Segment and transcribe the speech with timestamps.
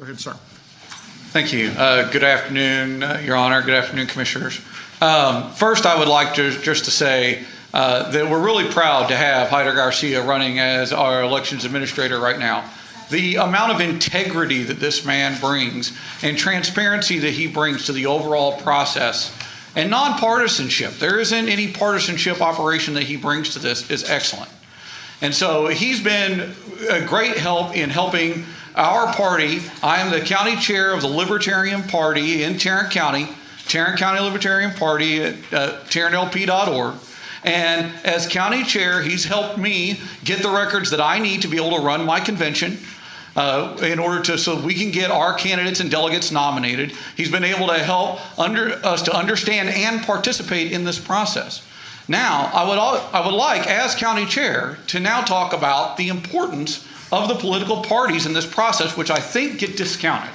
[0.00, 0.32] Go ahead, sir.
[0.32, 1.68] Thank you.
[1.76, 3.60] Uh, Good afternoon, uh, Your Honor.
[3.60, 4.58] Good afternoon, Commissioners.
[5.02, 9.14] Um, First, I would like to, just to say uh, that we're really proud to
[9.14, 12.64] have Heider Garcia running as our elections administrator right now.
[13.10, 18.06] The amount of integrity that this man brings and transparency that he brings to the
[18.06, 19.36] overall process
[19.76, 24.50] and nonpartisanship, there isn't any partisanship operation that he brings to this, is excellent.
[25.20, 26.54] And so he's been
[26.88, 29.60] a great help in helping our party.
[29.82, 33.28] I am the county chair of the Libertarian Party in Tarrant County,
[33.66, 36.94] Tarrant County Libertarian Party at uh, tarrantlp.org.
[37.42, 41.56] And as county chair, he's helped me get the records that I need to be
[41.56, 42.78] able to run my convention.
[43.36, 47.44] Uh, in order to so we can get our candidates and delegates nominated, he's been
[47.44, 51.64] able to help under us to understand and participate in this process.
[52.08, 56.86] Now, I would, I would like, as county chair, to now talk about the importance
[57.12, 60.34] of the political parties in this process, which I think get discounted.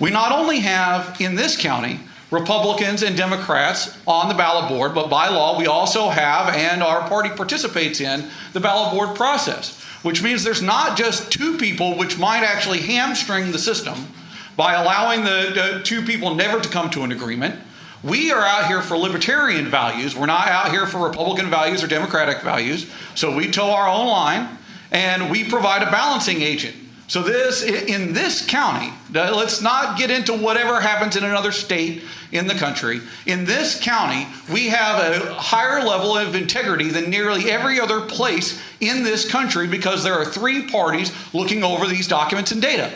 [0.00, 5.08] We not only have in this county Republicans and Democrats on the ballot board, but
[5.08, 10.22] by law, we also have, and our party participates in, the ballot board process, which
[10.22, 13.94] means there's not just two people, which might actually hamstring the system
[14.56, 17.58] by allowing the, the two people never to come to an agreement.
[18.04, 20.14] We are out here for libertarian values.
[20.14, 22.86] We're not out here for Republican values or Democratic values.
[23.14, 24.58] So we toe our own line
[24.92, 26.76] and we provide a balancing agent.
[27.06, 32.02] So this in this county, let's not get into whatever happens in another state
[32.32, 33.00] in the country.
[33.24, 38.60] In this county, we have a higher level of integrity than nearly every other place
[38.80, 42.92] in this country because there are three parties looking over these documents and data.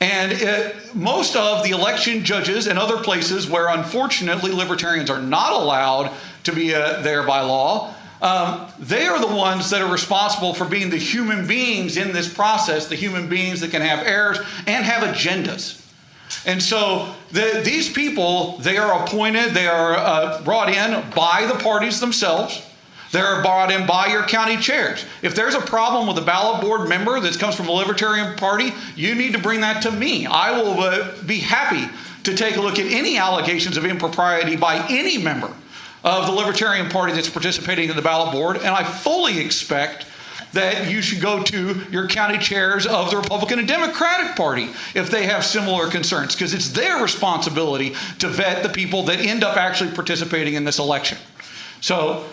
[0.00, 5.52] And it, most of the election judges and other places where unfortunately libertarians are not
[5.52, 6.12] allowed
[6.44, 10.64] to be uh, there by law, um, they are the ones that are responsible for
[10.64, 14.84] being the human beings in this process, the human beings that can have errors and
[14.84, 15.84] have agendas.
[16.46, 21.58] And so the, these people, they are appointed, they are uh, brought in by the
[21.62, 22.64] parties themselves.
[23.10, 25.04] They're brought in by your county chairs.
[25.22, 28.72] If there's a problem with a ballot board member that comes from the Libertarian Party,
[28.96, 30.26] you need to bring that to me.
[30.26, 31.90] I will uh, be happy
[32.24, 35.50] to take a look at any allegations of impropriety by any member
[36.04, 40.06] of the Libertarian Party that's participating in the ballot board, and I fully expect
[40.52, 45.10] that you should go to your county chairs of the Republican and Democratic Party if
[45.10, 49.56] they have similar concerns, because it's their responsibility to vet the people that end up
[49.56, 51.18] actually participating in this election.
[51.80, 52.24] So,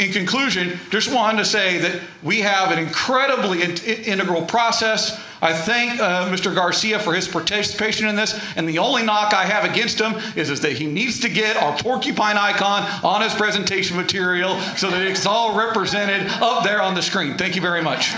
[0.00, 5.20] in conclusion, just wanted to say that we have an incredibly in- integral process.
[5.42, 6.54] I thank uh, Mr.
[6.54, 10.48] Garcia for his participation in this, and the only knock I have against him is,
[10.48, 15.02] is that he needs to get our porcupine icon on his presentation material so that
[15.02, 17.36] it's all represented up there on the screen.
[17.36, 18.12] Thank you very much.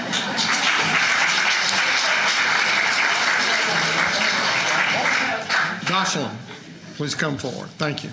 [5.86, 6.30] Jocelyn,
[6.94, 7.68] please come forward.
[7.70, 8.10] Thank you.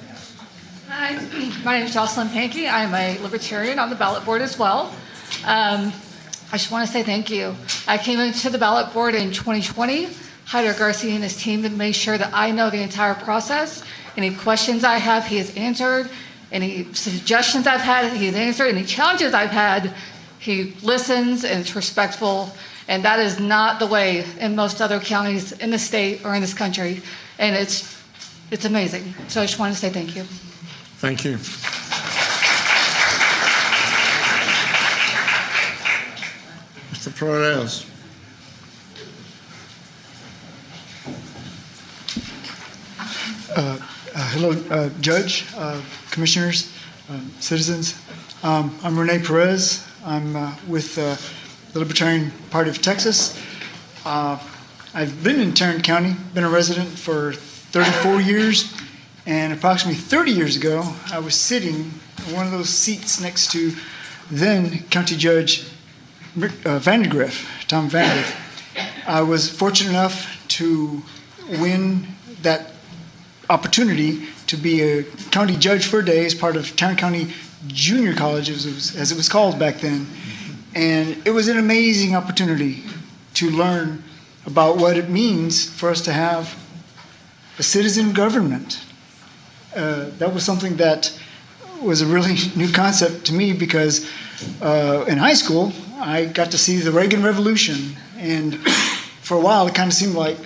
[1.10, 1.16] Hi,
[1.64, 2.72] my name is Jocelyn Pankey.
[2.72, 4.94] I'm a libertarian on the ballot board as well.
[5.44, 5.92] Um,
[6.52, 7.56] I just want to say thank you.
[7.88, 10.06] I came into the ballot board in 2020.
[10.06, 13.84] Heider Garcia and his team have made sure that I know the entire process.
[14.18, 16.12] Any questions I have, he has answered.
[16.52, 18.68] Any suggestions I've had, he has answered.
[18.68, 19.92] Any challenges I've had,
[20.38, 22.52] he listens and is respectful.
[22.88, 26.42] And that is not the way in most other counties in the state or in
[26.42, 27.02] this country.
[27.40, 27.98] And it's
[28.52, 29.16] it's amazing.
[29.28, 30.26] So I just want to say thank you.
[31.00, 31.38] Thank you.
[36.92, 37.18] Mr.
[37.18, 37.86] Perez.
[43.56, 43.78] Uh,
[44.34, 46.74] hello, uh, Judge, uh, Commissioners,
[47.10, 47.98] um, citizens.
[48.44, 49.88] Um, I'm Rene Perez.
[50.04, 51.16] I'm uh, with uh,
[51.72, 53.42] the Libertarian Party of Texas.
[54.04, 54.38] Uh,
[54.94, 58.74] I've been in Tarrant County, been a resident for 34 years,
[59.26, 61.92] and approximately 30 years ago, I was sitting
[62.28, 63.74] in one of those seats next to
[64.32, 65.68] then County Judge
[66.38, 68.36] uh, Vandergriff, Tom Vandergriff.
[69.08, 71.02] I was fortunate enough to
[71.60, 72.08] win
[72.42, 72.74] that
[73.50, 77.34] opportunity to be a county judge for a day as part of Tarrant County
[77.68, 80.08] Junior College, as it was, as it was called back then.
[80.76, 82.84] And it was an amazing opportunity
[83.36, 84.04] to learn
[84.46, 86.58] about what it means for us to have
[87.58, 88.86] a citizen government
[89.76, 91.18] uh, that was something that
[91.82, 94.10] was a really new concept to me because
[94.62, 98.56] uh, in high school I got to see the Reagan Revolution, and
[99.22, 100.38] for a while it kind of seemed like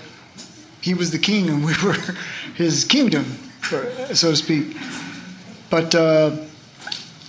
[0.81, 1.97] he was the king and we were
[2.55, 3.25] his kingdom,
[3.61, 4.75] so to speak.
[5.69, 6.31] But uh,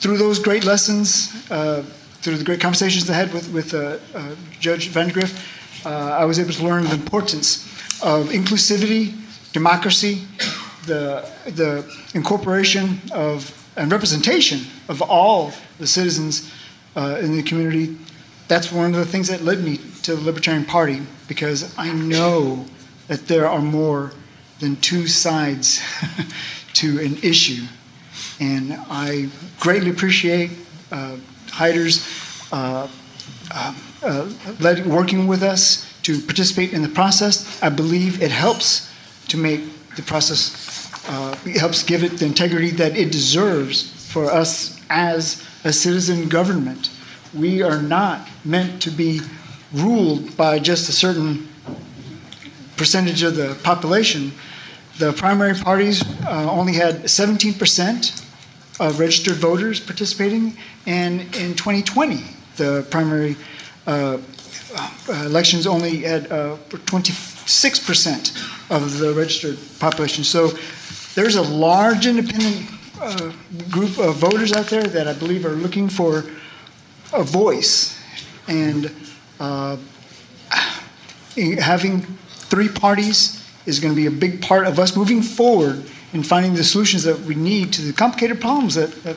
[0.00, 1.82] through those great lessons, uh,
[2.20, 3.98] through the great conversations I had with, with uh,
[4.60, 5.34] Judge Vandergriff,
[5.86, 7.64] I was able to learn the importance
[8.02, 9.14] of inclusivity,
[9.52, 10.22] democracy,
[10.86, 11.84] the, the
[12.14, 16.52] incorporation of and representation of all the citizens
[16.96, 17.96] uh, in the community.
[18.48, 22.66] That's one of the things that led me to the Libertarian Party because I know
[23.08, 24.12] that there are more
[24.60, 25.82] than two sides
[26.74, 27.64] to an issue.
[28.40, 29.28] And I
[29.60, 30.52] greatly appreciate
[30.92, 31.16] uh,
[31.48, 32.06] Heider's
[32.52, 32.88] uh,
[33.50, 34.30] uh, uh,
[34.60, 37.62] led, working with us to participate in the process.
[37.62, 38.90] I believe it helps
[39.28, 39.62] to make
[39.96, 45.72] the process, uh, helps give it the integrity that it deserves for us as a
[45.72, 46.90] citizen government.
[47.34, 49.20] We are not meant to be
[49.72, 51.48] ruled by just a certain
[52.76, 54.32] percentage of the population.
[54.98, 58.22] The primary parties uh, only had 17%
[58.80, 60.56] of registered voters participating,
[60.86, 62.22] and in 2020,
[62.56, 63.36] the primary
[63.86, 64.18] uh,
[64.76, 66.56] uh, elections only had uh,
[67.44, 70.24] 26% of the registered population.
[70.24, 70.48] So
[71.14, 72.70] there's a large independent
[73.00, 73.32] uh,
[73.70, 76.24] group of voters out there that I believe are looking for
[77.12, 78.00] a voice.
[78.48, 78.90] And
[79.38, 79.76] uh,
[81.58, 86.22] having three parties is going to be a big part of us moving forward in
[86.22, 89.16] finding the solutions that we need to the complicated problems that, that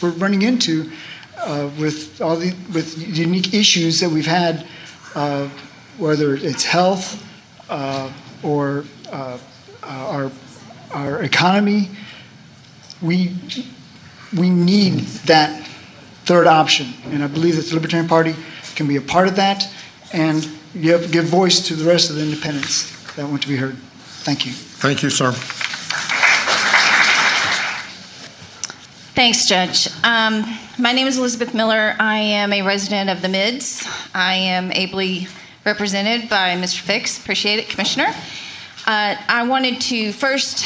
[0.00, 0.90] we're running into
[1.38, 4.66] uh, with all the with unique issues that we've had,
[5.14, 5.48] uh,
[5.98, 7.22] whether it's health
[8.42, 9.38] or uh,
[9.82, 10.30] our
[10.92, 11.90] our economy.
[13.02, 13.36] We
[14.36, 15.66] we need that
[16.24, 18.34] third option, and I believe that the Libertarian Party
[18.74, 19.68] can be a part of that
[20.12, 20.48] and
[20.80, 23.76] give, give voice to the rest of the independents that want to be heard.
[24.24, 24.52] Thank you.
[24.52, 25.32] Thank you, sir.
[29.14, 29.88] Thanks, Judge.
[30.04, 30.44] Um,
[30.78, 31.96] my name is Elizabeth Miller.
[31.98, 33.88] I am a resident of the Mids.
[34.14, 35.28] I am ably
[35.66, 36.80] represented by Mr.
[36.80, 37.20] Fickes.
[37.20, 38.06] Appreciate it, Commissioner.
[38.86, 40.64] Uh, I wanted to first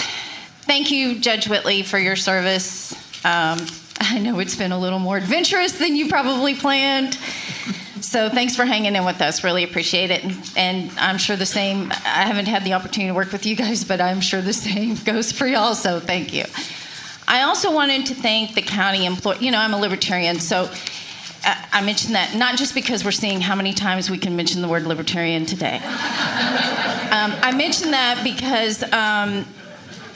[0.67, 2.93] thank you, Judge Whitley, for your service.
[3.25, 3.67] Um,
[3.99, 7.15] I know it's been a little more adventurous than you probably planned.
[8.03, 9.43] So thanks for hanging in with us.
[9.43, 10.23] Really appreciate it.
[10.23, 13.57] And, and, I'm sure the same, I haven't had the opportunity to work with you
[13.57, 15.75] guys, but I'm sure the same goes for y'all.
[15.75, 16.45] So thank you.
[17.29, 19.39] I also wanted to thank the county employee.
[19.41, 20.71] You know, I'm a libertarian, so
[21.45, 24.69] I mentioned that not just because we're seeing how many times we can mention the
[24.69, 25.77] word libertarian today.
[27.11, 29.47] um, I mentioned that because um,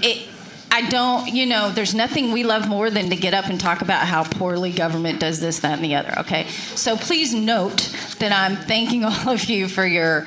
[0.00, 0.28] it,
[0.70, 3.80] I don't, you know, there's nothing we love more than to get up and talk
[3.80, 6.12] about how poorly government does this, that, and the other.
[6.18, 10.26] Okay, so please note that I'm thanking all of you for your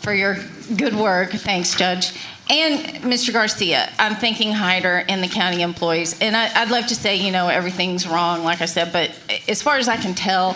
[0.00, 0.38] for your
[0.76, 1.30] good work.
[1.30, 2.12] Thanks, Judge.
[2.52, 3.32] And Mr.
[3.32, 6.20] Garcia, I'm thanking Heider and the county employees.
[6.20, 9.10] And I, would love to say, you know, everything's wrong, like I said, but
[9.48, 10.54] as far as I can tell,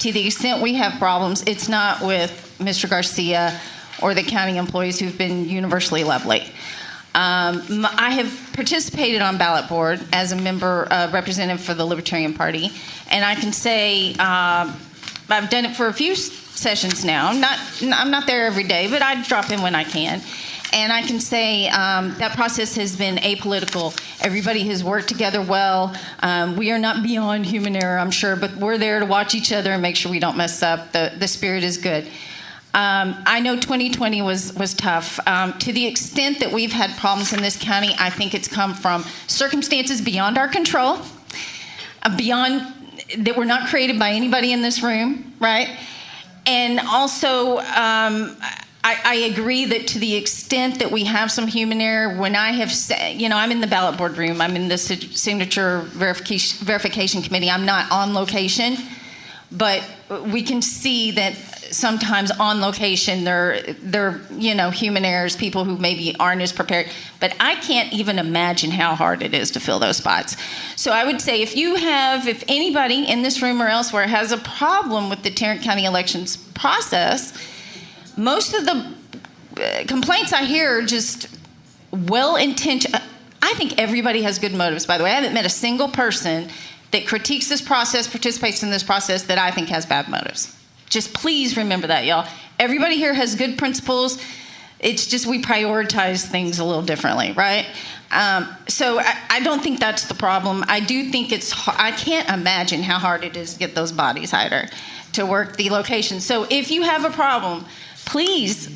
[0.00, 2.88] to the extent we have problems, it's not with Mr.
[2.88, 3.58] Garcia
[4.02, 6.42] or the county employees who've been universally lovely.
[7.14, 12.34] Um, I have participated on ballot board as a member uh, representative for the Libertarian
[12.34, 12.70] Party,
[13.10, 14.70] and I can say uh,
[15.30, 17.32] I've done it for a few sessions now.
[17.32, 20.20] Not, I'm not there every day, but I drop in when I can.
[20.72, 23.98] And I can say um, that process has been apolitical.
[24.20, 25.94] Everybody has worked together well.
[26.20, 29.52] Um, we are not beyond human error, I'm sure, but we're there to watch each
[29.52, 30.92] other and make sure we don't mess up.
[30.92, 32.06] The, the spirit is good.
[32.74, 35.18] Um, I know 2020 was was tough.
[35.26, 38.74] Um, to the extent that we've had problems in this county, I think it's come
[38.74, 40.98] from circumstances beyond our control,
[42.02, 42.74] uh, beyond
[43.16, 45.78] that were not created by anybody in this room, right?
[46.46, 48.36] And also, um,
[48.88, 52.52] I, I, agree that to the extent that we have some human error, when I
[52.52, 56.64] have said, you know, I'm in the ballot board room, I'm in the signature verification,
[56.64, 58.78] verification committee, I'm not on location,
[59.52, 59.84] but
[60.32, 61.34] we can see that
[61.70, 66.86] sometimes on location there there you know human errors people who maybe aren't as prepared.
[67.20, 70.38] But i can't even imagine how hard it is to fill those spots.
[70.76, 74.32] So i would say if you have if anybody in this room or elsewhere has
[74.32, 77.34] a problem with the tarrant county elections process
[78.18, 78.94] most of the
[79.62, 81.28] uh, complaints i hear are just
[81.90, 82.94] well intentioned
[83.42, 86.48] i think everybody has good motives by the way i haven't met a single person
[86.90, 90.54] that critiques this process participates in this process that i think has bad motives
[90.88, 92.26] just please remember that, y'all.
[92.58, 94.22] Everybody here has good principles.
[94.80, 97.66] It's just we prioritize things a little differently, right?
[98.10, 100.64] Um, so I, I, don't think that's the problem.
[100.66, 101.52] I do think it's.
[101.68, 104.70] I can't imagine how hard it is to get those bodies hired
[105.12, 106.20] to work the location.
[106.20, 107.66] So if you have a problem,
[108.08, 108.70] please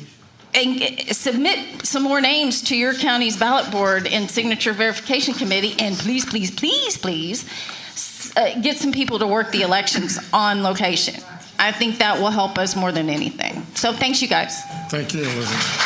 [1.11, 6.23] submit some more names to your county's ballot board and signature verification committee, and please,
[6.25, 7.45] please, please, please
[8.37, 11.15] uh, get some people to work the elections on location.
[11.57, 13.65] I think that will help us more than anything.
[13.73, 14.61] So thanks, you guys.
[14.89, 15.82] Thank you, Elizabeth.